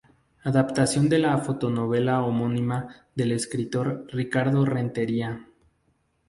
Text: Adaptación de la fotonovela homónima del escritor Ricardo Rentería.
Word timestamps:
Adaptación 0.43 1.09
de 1.09 1.19
la 1.19 1.37
fotonovela 1.37 2.23
homónima 2.23 2.87
del 3.13 3.33
escritor 3.33 4.07
Ricardo 4.11 4.65
Rentería. 4.65 5.47